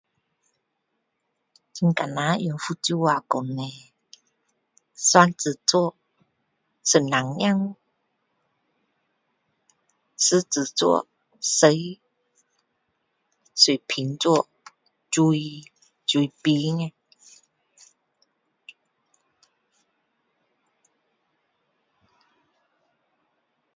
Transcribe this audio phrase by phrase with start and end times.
[1.97, 3.69] 很难用福州话讲叻
[4.95, 5.95] 双子座
[6.83, 7.75] 双胞胎
[10.17, 11.07] 狮子座
[11.39, 11.99] 狮子
[13.53, 14.49] 水瓶座
[15.11, 15.71] 水
[16.07, 16.83] 水瓶啊